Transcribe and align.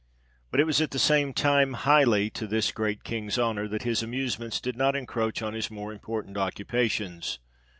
But 0.49 0.59
it 0.59 0.63
was 0.63 0.81
at 0.81 0.89
the 0.89 0.97
same 0.97 1.31
time 1.31 1.73
highly 1.73 2.31
to 2.31 2.47
this 2.47 2.71
great 2.71 3.03
King's 3.03 3.37
honour 3.37 3.67
that 3.67 3.83
his 3.83 4.01
amusements 4.01 4.59
did 4.59 4.75
not 4.75 4.95
enroach 4.95 5.43
on 5.43 5.53
his 5.53 5.69
more 5.69 5.93
important 5.93 6.37
occupations. 6.37 7.37